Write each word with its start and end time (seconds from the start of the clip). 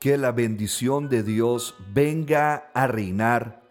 Que 0.00 0.16
la 0.16 0.32
bendición 0.32 1.08
de 1.08 1.22
Dios 1.22 1.74
venga 1.92 2.70
a 2.74 2.86
reinar 2.86 3.62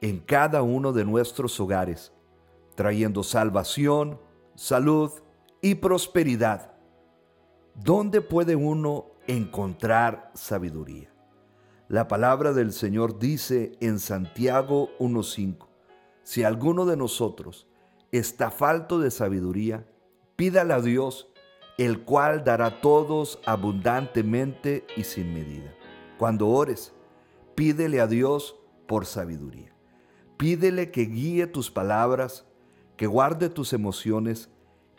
en 0.00 0.20
cada 0.20 0.62
uno 0.62 0.92
de 0.92 1.04
nuestros 1.04 1.58
hogares, 1.60 2.12
trayendo 2.74 3.22
salvación, 3.22 4.20
salud 4.54 5.10
y 5.60 5.76
prosperidad. 5.76 6.72
¿Dónde 7.74 8.20
puede 8.20 8.56
uno 8.56 9.06
encontrar 9.26 10.30
sabiduría? 10.34 11.12
La 11.88 12.08
palabra 12.08 12.52
del 12.52 12.72
Señor 12.72 13.18
dice 13.18 13.76
en 13.80 14.00
Santiago 14.00 14.90
1.5, 14.98 15.68
si 16.22 16.42
alguno 16.42 16.86
de 16.86 16.96
nosotros 16.96 17.68
está 18.10 18.50
falto 18.50 18.98
de 18.98 19.10
sabiduría, 19.10 19.86
pídale 20.34 20.74
a 20.74 20.80
Dios, 20.80 21.28
el 21.78 22.02
cual 22.04 22.42
dará 22.44 22.80
todos 22.80 23.38
abundantemente 23.44 24.86
y 24.96 25.04
sin 25.04 25.34
medida. 25.34 25.74
Cuando 26.18 26.48
ores, 26.48 26.94
pídele 27.54 28.00
a 28.00 28.06
Dios 28.06 28.56
por 28.86 29.04
sabiduría. 29.04 29.74
Pídele 30.38 30.90
que 30.90 31.02
guíe 31.02 31.46
tus 31.46 31.70
palabras, 31.70 32.46
que 32.96 33.06
guarde 33.06 33.50
tus 33.50 33.72
emociones 33.72 34.48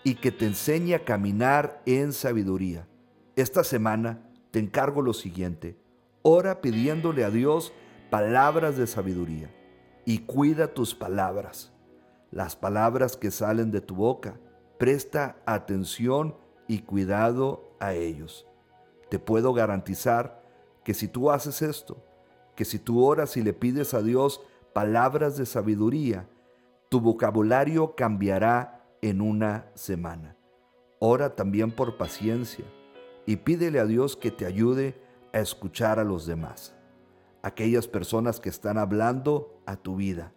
y 0.03 0.15
que 0.15 0.31
te 0.31 0.45
enseñe 0.45 0.93
a 0.93 1.03
caminar 1.03 1.81
en 1.85 2.13
sabiduría. 2.13 2.87
Esta 3.35 3.63
semana 3.63 4.29
te 4.51 4.59
encargo 4.59 5.01
lo 5.01 5.13
siguiente. 5.13 5.77
Ora 6.21 6.61
pidiéndole 6.61 7.23
a 7.23 7.29
Dios 7.29 7.73
palabras 8.09 8.77
de 8.77 8.87
sabiduría 8.87 9.53
y 10.05 10.19
cuida 10.19 10.73
tus 10.73 10.95
palabras. 10.95 11.71
Las 12.31 12.55
palabras 12.55 13.17
que 13.17 13.31
salen 13.31 13.71
de 13.71 13.81
tu 13.81 13.95
boca, 13.95 14.39
presta 14.77 15.37
atención 15.45 16.35
y 16.67 16.79
cuidado 16.79 17.75
a 17.79 17.93
ellos. 17.93 18.45
Te 19.09 19.19
puedo 19.19 19.53
garantizar 19.53 20.43
que 20.83 20.93
si 20.93 21.07
tú 21.07 21.31
haces 21.31 21.61
esto, 21.61 22.03
que 22.55 22.65
si 22.65 22.79
tú 22.79 23.03
oras 23.03 23.37
y 23.37 23.41
le 23.41 23.53
pides 23.53 23.93
a 23.93 24.01
Dios 24.01 24.41
palabras 24.73 25.37
de 25.37 25.45
sabiduría, 25.45 26.27
tu 26.89 27.01
vocabulario 27.01 27.95
cambiará 27.95 28.85
en 29.01 29.21
una 29.21 29.69
semana. 29.75 30.35
Ora 30.99 31.35
también 31.35 31.71
por 31.71 31.97
paciencia 31.97 32.65
y 33.25 33.37
pídele 33.37 33.79
a 33.79 33.85
Dios 33.85 34.15
que 34.15 34.31
te 34.31 34.45
ayude 34.45 34.99
a 35.33 35.39
escuchar 35.39 35.99
a 35.99 36.03
los 36.03 36.25
demás. 36.25 36.73
Aquellas 37.43 37.87
personas 37.87 38.39
que 38.39 38.49
están 38.49 38.77
hablando 38.77 39.61
a 39.65 39.75
tu 39.75 39.95
vida, 39.95 40.33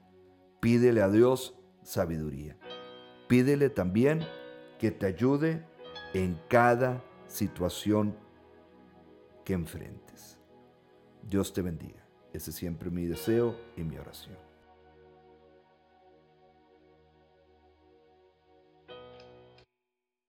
pídele 0.61 1.03
a 1.03 1.09
Dios 1.09 1.55
sabiduría. 1.83 2.57
Pídele 3.29 3.71
también 3.71 4.21
que 4.79 4.91
te 4.91 5.07
ayude 5.07 5.65
en 6.15 6.41
cada 6.49 7.03
situación 7.27 8.17
que 9.45 9.53
enfrentes. 9.53 10.39
Dios 11.23 11.53
te 11.53 11.63
bendiga. 11.63 12.05
Ese 12.33 12.51
es 12.51 12.57
siempre 12.57 12.91
mi 12.91 13.07
deseo 13.07 13.57
y 13.77 13.83
mi 13.83 13.97
oración. 13.99 14.50